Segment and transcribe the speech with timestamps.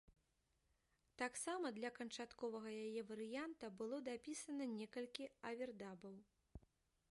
[1.21, 6.15] Таксама для канчатковага яе варыянта было дапісана некалькі авердабаў.